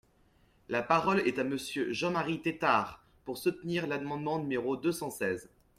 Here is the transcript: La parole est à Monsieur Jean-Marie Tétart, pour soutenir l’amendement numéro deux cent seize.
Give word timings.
La 0.67 0.81
parole 0.81 1.19
est 1.27 1.37
à 1.37 1.43
Monsieur 1.43 1.93
Jean-Marie 1.93 2.41
Tétart, 2.41 3.05
pour 3.23 3.37
soutenir 3.37 3.85
l’amendement 3.85 4.39
numéro 4.39 4.75
deux 4.75 4.91
cent 4.91 5.11
seize. 5.11 5.47